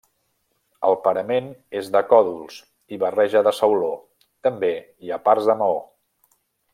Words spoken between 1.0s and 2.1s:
parament és de